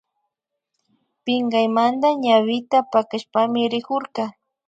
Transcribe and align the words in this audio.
Pinkaymanta 1.23 2.07
ñawita 2.23 2.77
pakashpami 2.91 3.61
rikurka 3.73 4.23